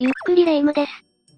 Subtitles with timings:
[0.00, 0.92] ゆっくりレ夢ムです。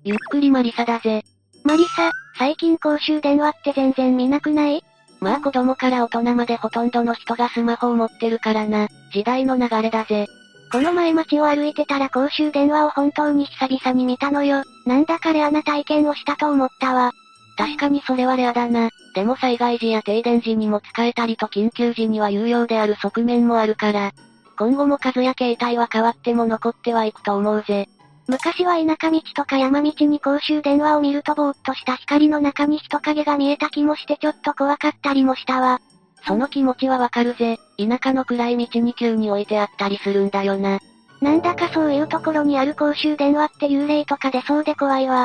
[0.05, 1.25] ゆっくりマリサだぜ。
[1.65, 4.85] マリサ、最近公衆電話って全然見なくない？
[5.19, 10.27] まあ子供から大人までほとんどの人がスマホを持ってるからな、時代の流れだぜ。
[10.71, 14.63] この前街を歩いてたら公衆電話を本当に久々に見たのよ。
[14.85, 17.13] なんだかレアな体験をしたと思ったわ。
[17.57, 18.91] 確かにそれはレアだな。
[19.15, 24.13] でも災害時や停電時にも使えたりと緊急時には有用である側面もあるから。
[24.59, 27.89] 今後も数や形態は変わっても残ってはいくと思うぜ。
[28.31, 35.81] 昔は田舎道とか山道に公衆電話を見るとぼーっとした光の中に人影が見えた気もしてちょっと怖かったりもしたわ。
[36.25, 37.59] その気持ちはわかるぜ。
[37.77, 40.79] 田舎の暗い道に急に置いてあったりするんだよな。
[41.21, 45.23] なんだかそういうところにある公衆電話って幽霊とか出そうで怖いわ。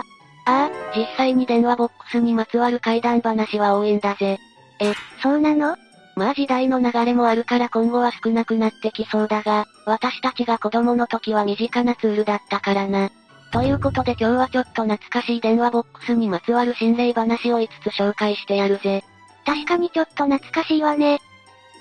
[0.48, 4.40] ああ、実際に電話ボックスにまつわる怪談話は多いんだぜ。
[4.80, 5.76] え、そうなの？
[6.16, 13.10] まあ時代の流れもあるから今後は少なくなってきそうだが、私たちが子供の時は身近なツールだったからな。
[13.52, 19.04] ということで今日はちょっと懐かしい電話ボックスにまつわる心霊話を5つ紹介してやるぜ。
[19.46, 21.20] 確かにちょっと懐かしいわね。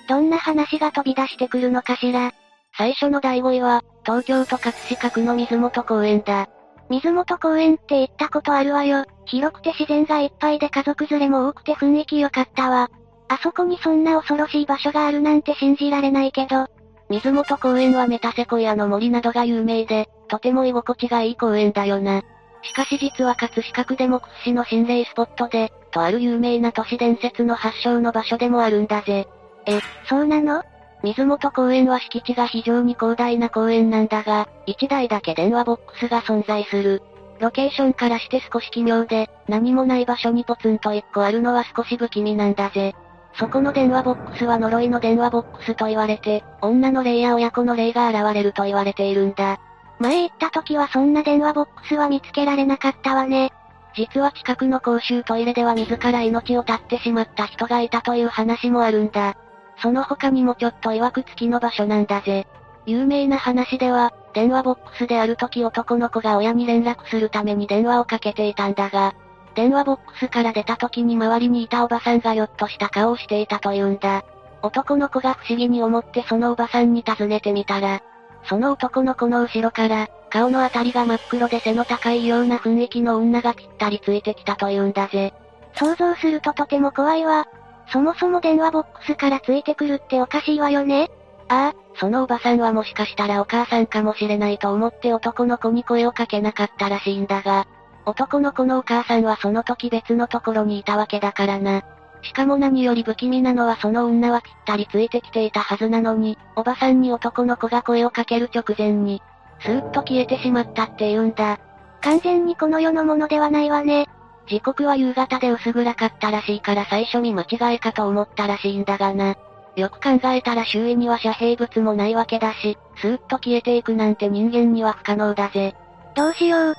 [0.07, 2.31] どんな話が飛び出してくるのかしら。
[2.77, 6.47] 最初の第5位は、東京都葛飾区の水元公園だ。
[6.89, 9.05] 水元公園って行ったことあるわよ。
[9.25, 12.89] 広くて自然がいっぱいで家族連れも多くて雰囲気良かったわ。
[13.27, 16.67] あそこにそんな恐ろしい場所があるなんて信じられないけど。
[17.09, 22.23] 水元公園はメタセコイアの森などが有名で、とても居心地がいい公園だよな。
[22.63, 29.27] しかし実は葛飾区でも屈指の心霊スポットで、とある有名な都市伝説の発祥の場所でもあるんだぜ。
[29.67, 30.63] え、そうなの？
[31.03, 37.03] 水元公園は敷地が非常に広大な公園なんだが、1台だけ電話ボックスが存在する。
[37.39, 42.95] ロケーションからして少し奇妙で、何もない場所にポツンと1個あるのは少し不気味なんだぜ。
[43.37, 49.59] そこの電話ボックスは呪いの電話ボックスと言われて、女の霊や親子の霊が現れると言われているんだ。
[49.99, 53.51] 前行った時はそんな電話ボックスは見つけられなかったわね。
[53.95, 59.35] 実は近くの公衆トイレでは自ら命を絶ってしまった人がいたという話もあるんだ。
[59.81, 62.47] その他にもちょっと曰く付きの場所なんだぜ。
[62.85, 69.15] 有名な話では、電話ボックスである時男の子が親に連絡するために電話をかけていたんだが、
[69.55, 74.23] 電話ボックスから出た時に周りにいたおばさんがよっとした顔をしていたというんだ。
[74.61, 78.01] 男の子が不思議に思ってそのおばさんに尋ねてみたら、
[78.43, 85.33] その男の子の後ろから、顔のあたりが真っ黒で背の高いような雰囲気の女がぴったりついてきたというんだぜ。
[85.75, 87.47] 想像するととても怖いわ。
[87.91, 91.09] そもそも電話ボックスからついてくるっておかしいわよね
[91.47, 97.67] ああ、そのおばさんはもしかしたらお母さんかもしれないと思って男の子に声をかけなかったらしいんだが、
[98.05, 101.83] 男の子のお母さんはその時別のところにいたわけだからな。
[102.21, 109.21] しかも何より不気味なのはその女はぴったりついてきていたはずなのに、おばさんに男の子が声をかける直前に、
[109.59, 111.59] スーッと消えてしまったって言うんだ。
[112.01, 114.07] 完全にこの世のものではないわね。
[114.47, 119.35] 時刻は夕方で薄暗かったらしいから最初に間違いかと思ったらしいんだがな。
[119.75, 125.75] よく考えたら周囲には遮蔽物もないわけだし、スーッと消えていくなんて人間には不可能だぜ。
[126.15, 126.75] どうしよう。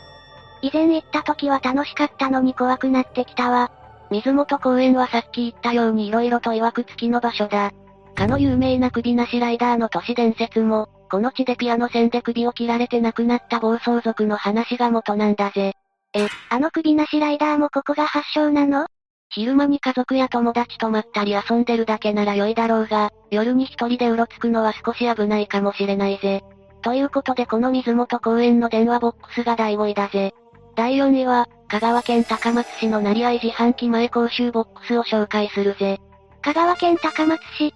[0.62, 3.71] 以前行った時は楽しかったのに怖くなってきたわ。
[4.11, 7.72] 水元公園はさっき言ったように色々と曰く付きの場所だ。
[8.15, 15.72] かの有名な首なしライダーの都市伝説も、この地でピアノ線で首を切られて亡くなった暴走族の話が元なんだぜ。
[16.15, 18.87] え、あの首なしライダーもここが発祥なの？
[19.28, 26.43] 昼間に家族や友達とまったり遊んでるだけなら良いだろうが、夜に一人でうろつくのは少し危ないかもしれないぜ。
[26.83, 30.33] ということでこの水元公園の電話ボックスが第5位だぜ。
[30.76, 35.98] 第4位は、香川県高松市の成合自販機前公衆ボックスを紹介するぜ。
[36.42, 37.75] 香川県高松市。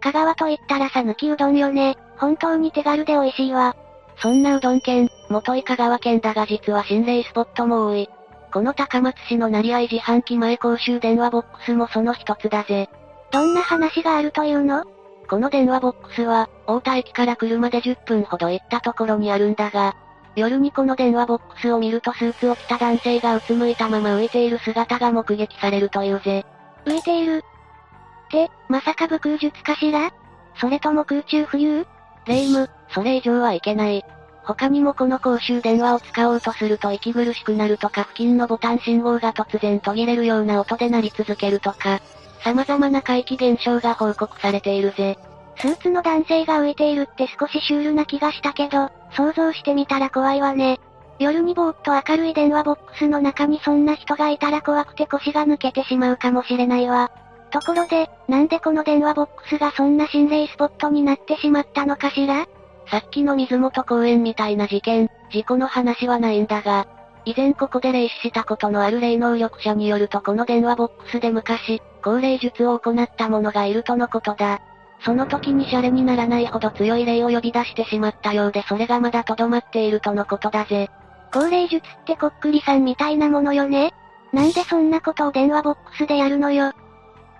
[0.00, 1.96] 香川と言ったらさぬきうどんよね。
[2.16, 3.74] 本当に手軽で美味しいわ。
[4.22, 8.08] そんなうどん県、元井香川県だが実は心霊スポットも多い。
[8.52, 12.88] この高松市の成合自販機前公衆電話ボックスもその一つだぜ。
[13.32, 14.84] どんな話があるというの？
[15.28, 19.96] この電話ボックスは、大田駅から車で10分ほど行ったところにあるんだが、
[20.38, 26.46] 夜にこの電話ボックスを見るとスーツを着た男性がうつむいたまま浮いている姿が目撃されるというぜ。
[26.86, 27.44] 浮いている
[28.28, 30.12] って、まさか武空術かしら？
[30.60, 31.86] それとも空中浮遊？
[32.26, 34.04] 霊夢、それ以上はいけない。
[34.44, 42.00] 他にもこの公衆電話を使おうとすると息苦しくなるとか付近のボタン信号が突然途切れるような音で鳴り続けるとか、
[42.44, 45.18] 様々な怪奇現象が報告されているぜ。
[45.60, 50.80] スーツの男性が浮いているって少しシュールな気がしたけど、想像してみたら怖いわね。
[51.18, 57.10] 夜にぼーっと明るい電話ボックスの中にそんな人がいたら怖くて腰が抜けてしまうかもしれないわ。
[57.50, 62.46] ところで、なんでこの電話ボックスがそんな心霊スポットになってしまったのかしら？
[62.86, 66.86] さっきの水元公園みたいな事件、事故の話はないんだが、
[67.24, 74.60] 以前ここで霊視したことのある霊能力者によるとこの電話ボックスで昔、高齢術を行った者がいるとのことだ。
[75.00, 80.90] その時にシャレにならないほど強い霊を呼び出してしまったようでそれがまだ留まっているとのことだぜ。
[81.32, 83.92] 高齢術ってこっくりさんみたいなものよね
[84.32, 86.72] なんでそんなことを電話ボックスでやるのよ。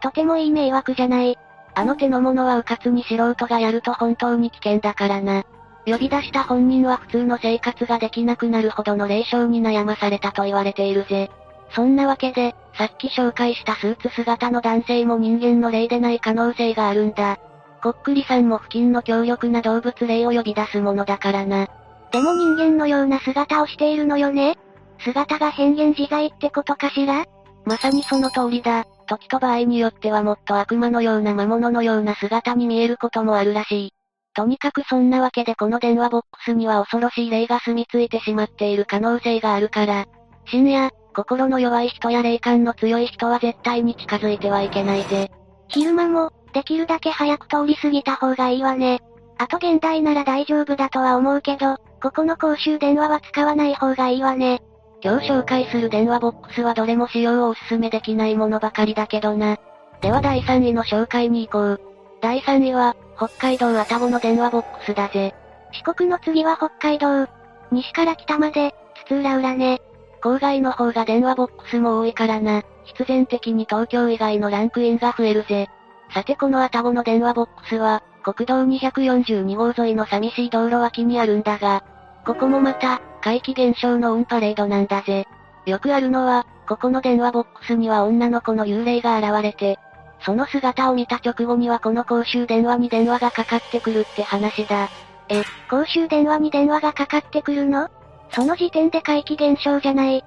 [0.00, 1.38] とてもいい迷惑じゃない。
[1.74, 5.44] あの手のものは迂闊に素人がやると本当に危険だからな。
[5.86, 11.30] 呼び出した本人は普通の生活ができなくなるほどの霊障に悩まされたと言われているぜ。
[11.70, 17.38] そんなわけで、さっき紹介したスーツ姿の男性も人間の霊でない可能性があるんだ。
[17.88, 21.68] こっくりさんも付近の強力な動物霊を呼び出すものだからな。
[22.12, 24.58] でも人間のような姿をしているのよね
[24.98, 27.24] 姿が変幻自在ってことかしら？
[27.64, 28.84] まさにその通りだ。
[29.06, 33.94] 時と場合によってはもっと悪魔のような魔物のような姿に見えることもあるらしい。
[34.34, 40.04] とにかくそんなわけでこの電話ボックスには恐ろしい霊が住み着いてしまっている可能性があるから、
[40.44, 45.30] 深夜、心の弱い人や霊感の強い人は絶対に近づいてはいけないぜ。
[45.68, 49.00] 昼間も、できるだけ早く通り過ぎた方がいいわね。
[49.38, 54.60] あと現代なら大丈夫だとは思うけど、ここの公衆電話は使わない方がいいわね。
[55.00, 59.56] 今日紹介する電話ボックスはどれも使用をお勧めできないものばかりだけどな。
[60.00, 61.80] では第3位の紹介に行こう。
[62.20, 65.36] 第3位は、北海道愛宕の電話ボックスだぜ。
[65.70, 67.28] 四国の次は北海道。
[67.70, 68.74] 西から北まで、
[69.06, 69.80] 津々浦々ね。
[70.24, 72.64] 郊外の方が電話ボックスも多いからな。
[72.82, 75.68] 必然的に東京以外のランクインが増えるぜ。
[76.12, 81.84] さてこの愛宕の電話ボックスは、国道242号沿いの寂しい道路脇にあるんだが、
[82.24, 85.26] ここもまた、怪奇現象のオンパレードなんだぜ。
[85.66, 89.78] よくあるのは、ここの電話ボックスには女の子の幽霊が現れて、
[90.20, 94.88] その姿を見た直後にはこの公衆電話に電話がかかってくるって話だ。
[95.28, 97.88] え、公衆電話に電話がかかってくるの？
[98.32, 100.24] その時点で怪奇現象じゃない。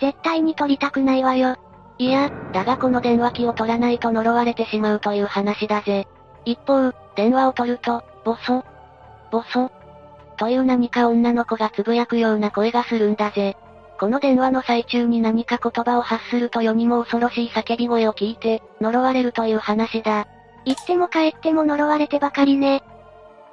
[0.00, 1.56] 絶対に取りたくないわよ。
[1.98, 6.06] いや、だがこの電話機を取らないと呪われてしまうという話だぜ。
[6.44, 8.64] 一方、電話を取ると、ボソ、
[9.30, 9.70] ボソ、
[10.36, 13.56] という何か女の子がつぶやくような声がするんだぜ。
[13.98, 20.28] この電話の最中に何か言葉を発すると世にも恐ろしい叫び声を聞いて、呪われるという話だ。
[20.64, 22.76] 言っても帰っても呪われてばかりね。
[22.76, 22.80] っ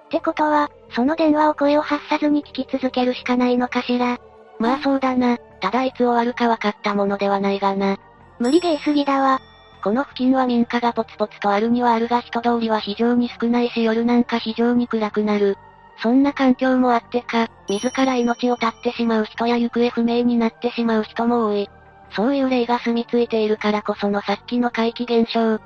[0.10, 4.20] てことは、その電話を声を発さずに聞き続けるしかないのかしら。
[4.60, 5.40] まあそうだな。
[5.62, 7.98] ただいつ終わるか分かったものではないがな。
[8.40, 9.40] 無理ゲーすぎだわ。
[9.84, 15.58] この付近は民家がポツポツとあるにはあるが人通りは非常に少ないし夜なんか非常に暗くなる。
[16.02, 21.70] そんな環境もあってか、自ら命を絶ってしまう人や行方不明になってしまう人も多い。
[22.16, 25.60] そういう例が住み着いているからこそのさっきの怪奇現象。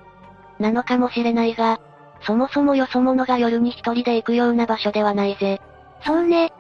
[0.60, 1.80] なのかもしれないが、
[2.22, 5.62] そもそもよそ者が夜に一人で行くような場所ではないぜ。
[6.06, 6.52] そうね。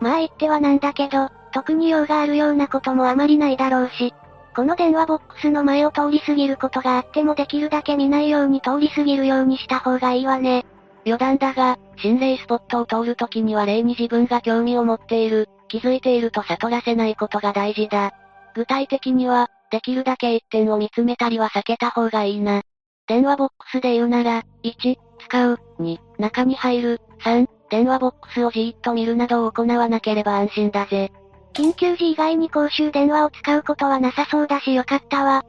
[0.00, 4.14] まあ言ってはなんだけど、特に用があるようなこともあまりないだろうし、
[4.54, 10.64] この電話ボックスの前を通り過ぎることがあってもできるだけ見ないように通り過ぎるようにした方がいいわね。
[11.04, 18.12] 余談だが、心霊スポットを通るときには霊に自分が興味を持っている、気づいていると悟らせないことが大事だ。
[18.54, 22.62] 具体的には、できるだけ一点を見つめたりは避けた方がいいな。
[23.08, 24.96] 電話ボックスで言うなら、1、
[25.26, 31.10] 使う、2、中に入る、3、電話ボックスをじーっと見るなどを行わなければ安心だぜ。
[31.54, 35.44] 緊急時以外に公衆電話を使うことはなさそうだしよかったわ。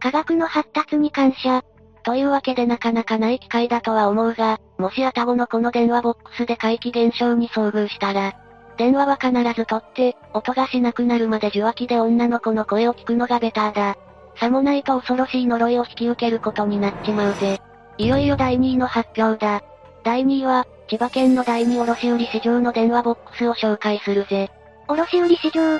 [0.00, 1.62] 科学の発達に感謝。
[2.02, 8.34] というわけでなかなかない機会だとは思うが、もしあたごのこの電話ボックスで怪奇現象に遭遇したら、
[8.76, 13.96] 電話は必ず取って、音がしなくなるまで受話器で女の子の声を聞くのがベターだ。
[14.36, 17.60] さもないと恐ろしい呪いを引き受けることになっちまうぜ。
[17.98, 19.62] いよいよ第2位の発表だ。
[20.02, 24.50] 第2位は、千葉県の第2卸売市場の電話ボックスを紹介するぜ。
[24.88, 25.78] 卸売市場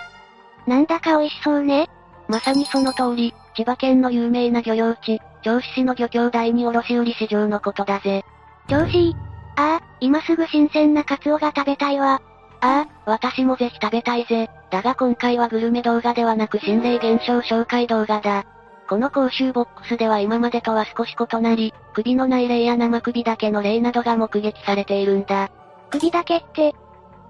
[0.67, 1.89] なんだか美味しそうね。
[2.29, 8.25] まさにその通り、千葉県の有名な漁業地、銚子市の漁協第二卸売市場のことだぜ。
[8.69, 9.15] 銚子
[9.57, 12.23] ああ、今すぐ新鮮なカツオが食べたいわ。
[12.61, 14.49] ああ、私もぜひ食べたいぜ。
[14.71, 18.47] だが今回はグルメ動画ではなく心霊現象紹介動画だ。
[18.89, 25.51] この公衆ボックスでは今までとは少し異なり、首のない霊や生首だけの霊などが目撃されているんだ。
[25.91, 26.75] 首だけって、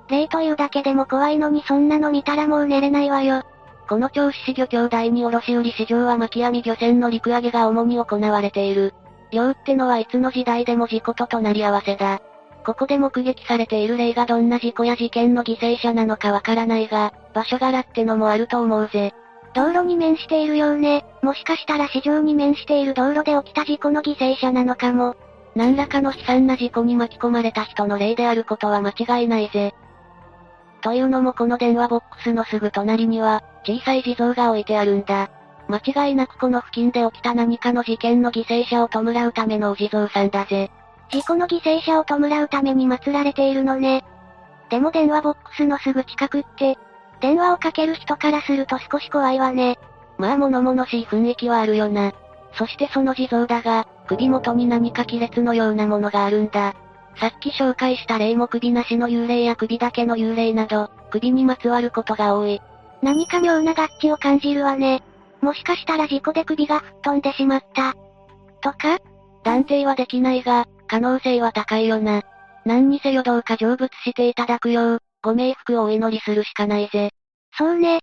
[0.08, 3.42] 霊というだけでも怖いのにそんなの見たらもう寝れないわよ。
[3.88, 8.94] この銚子市漁協第二卸売市場は巻き網漁船の陸揚げが主に行われている。
[9.30, 12.20] 漁ってのはいつの時代でも事故と隣り合わせだ。
[12.64, 19.12] ここで目撃されている例がどんな事故や事件の犠牲者なのかわからないが、場所柄ってのもあると思うぜ。
[19.54, 21.04] 道路に面しているようね。
[21.23, 25.14] もしかしたら市場に面している道路で起きた事故の犠牲者なのかも。
[25.54, 29.75] 何らかの悲惨な事故に巻き込まれた人の例であることは間違いないぜ。
[30.84, 35.30] というのもこの電話ボックスのすぐ隣には、小さい地蔵が置いてあるんだ。
[35.66, 40.70] 間違いなくこの付近で起きた何かの事件の犠牲者を弔うためのお地蔵さんだぜ。
[41.10, 44.04] 事故の犠牲者を弔うために祀られているのね。
[44.68, 46.76] でも電話ボックスのすぐ近くって、
[47.22, 49.78] 電話をかける人からすると少し怖いわね。
[50.18, 52.12] まあ物々しい雰囲気はあるよな。
[52.58, 56.74] そしてその地蔵だが、首元に何か亀裂のようなものがあるんだ。
[57.16, 62.61] さっき紹介した霊も首なしの幽霊や首だけの幽霊など、首にまつわることが多い。
[63.02, 65.02] 何か妙な合致を感じるわね。
[65.40, 67.94] もしかしたら事故で首が吹っ飛んでしまった。
[68.61, 68.99] とか
[69.44, 72.23] 断定はできないが、可能性は高いよな。
[72.64, 77.11] 何にせよどうか成仏していただくよう、ご冥福をお祈りするしかないぜ。
[77.56, 78.00] そうね。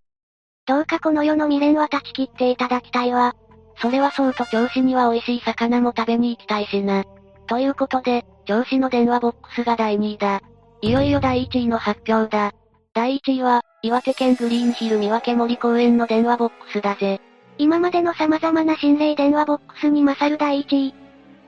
[0.67, 3.33] どうかこの世の未練は断ち切っていただきたいわ。
[3.81, 7.03] それはそうと調子には美味しい魚も食べに行きたいしな。
[7.47, 10.41] ということで、上司の電話ボックスが第2位だ。
[10.81, 12.51] いよいよ第1位の発表だ。
[12.93, 17.21] 第1位は、岩手県グリーンヒル三分森公園の電話ボックスだぜ。
[17.57, 20.93] 今までの様々な心霊電話ボックスに勝る第1位。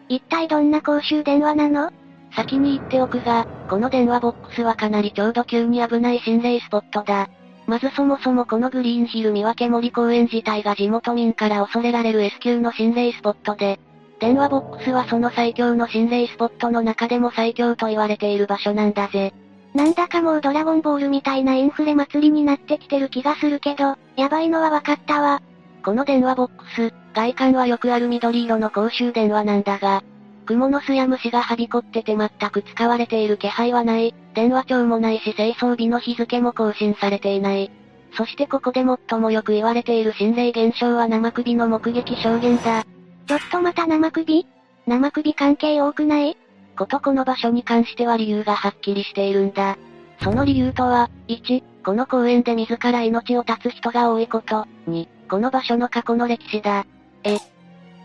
[0.07, 1.91] 一体どんな公衆電話なの？
[2.37, 7.29] 先に言っておくが、この電話ボックスはかなりちょうど急に危ない心霊スポットだ。
[7.67, 13.77] まずそもそもこのグリーンヒル三分森公園自体が地元民から恐れられる S 級の心霊スポットで、
[14.23, 19.33] 電話ボックスはその最強の心霊スポットの中でも最強と言われている場所なんだぜ。
[19.73, 25.41] なんだかもうドラゴンボールみたいなインフレ祭りになってきてる気がするけど、やばいのはわかったわ。
[25.83, 30.01] この電話ボックス、外観はよくある緑色の公衆電話なんだが、
[30.45, 37.69] 蜘蛛の巣や虫がはびこってて全く使われている気配はない、電話帳もないし清掃日の日付も更新されていない。
[38.15, 42.85] そしてここで最もよく言われている心霊現象は生首の目撃証言だ。
[43.25, 44.45] ちょっとまた生首？
[44.85, 46.37] 生首関係多くない？
[46.77, 49.77] ことこの場所に関しては理由がはっきりしているんだ。
[50.21, 56.85] その理由とは、1、この公園で自ら命を絶つ人が多いこと、2、この場所の過去の歴史だ。
[57.23, 57.37] え、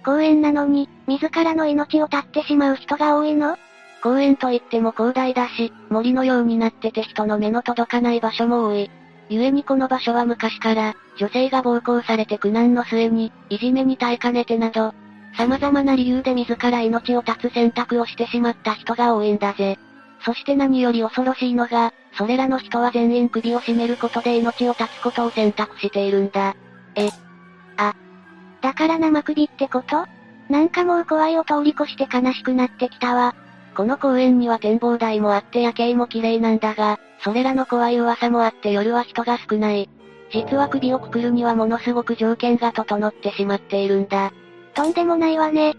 [0.05, 3.57] 公園なのに、自らの命を絶ってしまう人が多いの？
[4.03, 8.91] 公園といっても広大だし、森のようになってて人の目の届かない場所も多い。
[9.29, 14.95] 故にこの場所は昔から、女性が暴行されて苦難の末に、いじめに耐えかねてなど、
[15.39, 19.79] 様々な理由で自ら命を絶つ選択をしてしまった人が多いんだぜ。
[20.25, 26.57] そして何より恐ろしいのが、それらの人は全員首を絞めることで命を絶つことを選択しているんだ。
[26.97, 27.11] え。
[27.77, 27.95] あ。
[28.61, 30.07] だから生首ってこと？
[30.51, 33.37] なんかもう怖いを通り越して悲しくなってきたわ。
[33.77, 39.89] この公園には展望台もあって夜景も綺麗なんだが、それらの怖い噂もあって夜は人が少ない。
[40.33, 44.33] 実は首をくくるにはものすごく条件が整ってしまっているんだ。
[44.79, 45.75] とんでもないわね。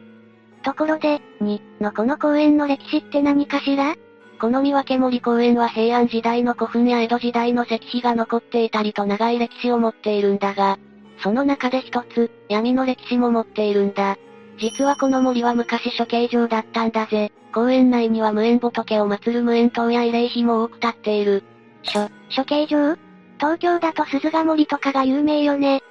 [0.62, 3.96] ところで、に、のこの公園の歴史って何かしら？
[4.42, 10.78] この三分森公園は平安時代の古墳や江戸時代の石碑が残っていたりと長い歴史を持っているんだが、
[11.24, 14.18] その中で一つ、闇の歴史も持っているんだ。
[14.60, 17.32] 実はこの森は昔処刑場だったんだぜ。
[17.54, 21.46] 公園内には無縁仏を祀る無縁塔や慰霊碑も多く立っている。
[21.86, 22.98] 処、処刑場？
[23.38, 25.84] 東京だと鈴鹿森とかが有名よね。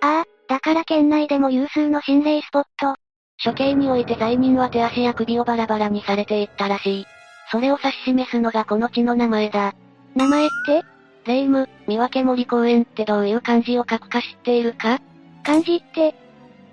[0.00, 2.94] ああ、だから県内でも有数の心霊スポット。
[3.42, 7.06] 処刑において罪人は手足や首をバラバラにされていったらしい。
[7.50, 9.74] それを指し示すのがこの地の名前だ。
[10.14, 10.82] 名前って？
[11.26, 15.00] 霊夢、三分森公園ってどういう漢字を書くか知っているか？
[15.42, 16.14] 漢字って、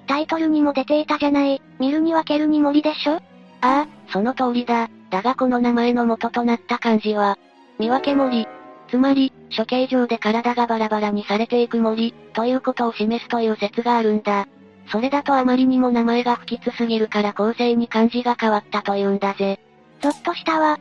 [0.07, 3.13] タイトルにも出ていたじゃない、見るに分けるに森でしょ？
[3.13, 3.21] あ
[3.61, 4.89] あ、その通りだ。
[5.09, 7.37] だがこの名前の元となった漢字は、
[7.79, 8.47] 見分け森。
[8.89, 14.47] つまり、処刑場で体がバラバラにされていく森、ということを示すという説があるんだ。
[14.91, 19.59] それだとあまりにも名前が不吉すぎるから後世に漢字が変わったというんだぜ。
[20.01, 20.79] ゾッとしたわ。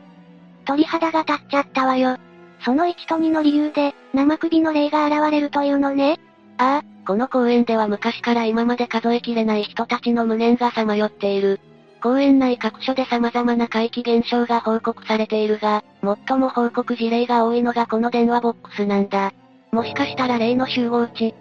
[0.65, 2.17] 鳥肌が立っちゃったわよ。
[2.63, 6.19] その1と2の理由で、生首の霊が現れるというのね。
[6.57, 11.59] ああ、この公園では昔から今まで数えきれない人たちの無念がさまよっている。
[12.01, 15.83] 公園内各所で様々な怪奇現象が報告されているが、
[16.27, 19.31] 最も報告事例が多いのがこの電話ボックスなんだ。
[19.71, 21.33] もしかしたら霊の集合地、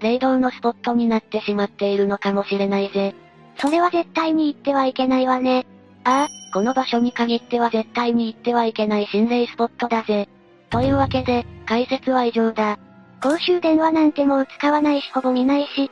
[0.00, 3.14] 霊道のスポットになってしまっているのかもしれないぜ。
[3.58, 5.66] それは絶対に行ってはいけないわね。
[6.04, 10.28] ああ、この場所に限っては絶対に行ってはいけない心霊スポットだぜ。
[10.68, 12.78] というわけで、解説は以上だ。
[13.22, 15.90] 公衆電話なんてもう使わないしほぼ見ないし。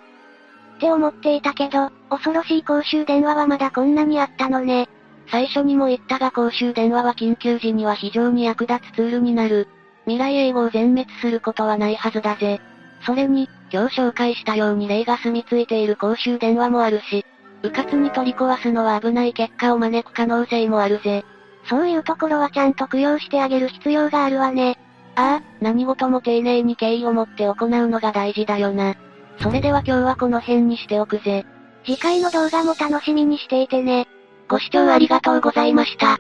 [0.83, 4.89] って思っていたけど、恐ろしい公衆電話はまだこんなにあったのね。
[5.31, 9.69] 最初にも言ったが公衆電話は緊急時には非常に役立つツールになる。
[10.07, 12.61] 未来永劫全滅することはないはずだぜ。
[13.07, 17.25] それに、今日紹介したように霊が住み着いている公衆電話もあるし、
[17.63, 21.25] 迂闊に取り壊すのは危ない結果を招く可能性もあるぜ。
[21.71, 24.77] そういうところはちゃんと供養してあげる必要があるわね。
[25.15, 28.97] ああ、何事も丁寧に敬意を持って行うのが大事だよな。
[29.41, 31.45] それでは今日はこの辺にしておくぜ。
[31.85, 34.07] 次回の動画も楽しみにしていてね。
[34.49, 36.19] ご視聴ありがとうございました。